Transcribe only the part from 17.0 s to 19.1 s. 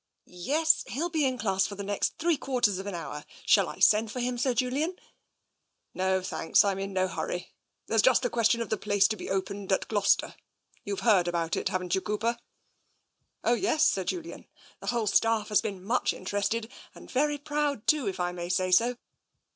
very proud too, if I may say so.